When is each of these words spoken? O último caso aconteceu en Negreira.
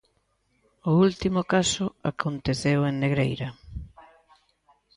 O 0.89 0.91
último 1.07 1.41
caso 1.53 1.85
aconteceu 2.11 2.79
en 2.89 2.95
Negreira. 3.03 3.49